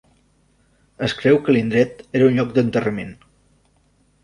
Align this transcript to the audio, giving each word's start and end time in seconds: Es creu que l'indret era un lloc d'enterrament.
Es 1.07 1.13
creu 1.19 1.37
que 1.49 1.55
l'indret 1.55 2.03
era 2.21 2.31
un 2.31 2.41
lloc 2.41 2.57
d'enterrament. 2.57 3.15